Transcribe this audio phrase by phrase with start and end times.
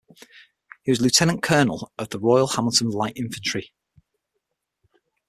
[0.81, 3.71] He was lieutenant-colonel of the Royal Hamilton Light Infantry.